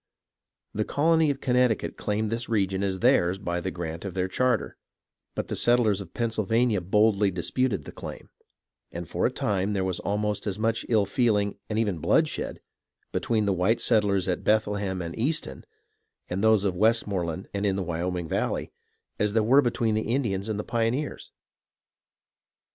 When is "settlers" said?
5.55-6.01, 13.79-14.27